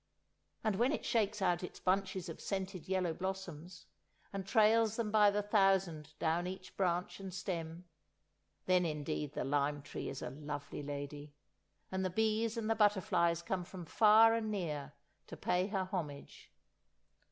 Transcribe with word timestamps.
And 0.63 0.77
when 0.77 0.91
it 0.91 1.05
shakes 1.05 1.43
out 1.43 1.61
its 1.61 1.79
bunches 1.79 2.27
of 2.27 2.41
scented 2.41 2.87
yellow 2.87 3.13
blossoms, 3.13 3.85
and 4.33 4.47
trails 4.47 4.95
them 4.95 5.11
by 5.11 5.29
the 5.29 5.43
thousand 5.43 6.15
down 6.17 6.47
each 6.47 6.75
branch 6.75 7.19
and 7.19 7.31
stem, 7.31 7.85
then 8.65 8.83
indeed 8.83 9.33
the 9.33 9.43
lime 9.43 9.83
tree 9.83 10.09
is 10.09 10.23
a 10.23 10.31
lovely 10.31 10.81
lady, 10.81 11.35
and 11.91 12.03
the 12.03 12.09
bees 12.09 12.57
and 12.57 12.67
the 12.67 12.73
butterflies 12.73 13.43
come 13.43 13.63
from 13.63 13.85
far 13.85 14.33
and 14.33 14.49
near 14.49 14.93
to 15.27 15.37
pay 15.37 15.67
her 15.67 15.83
homage. 15.85 16.51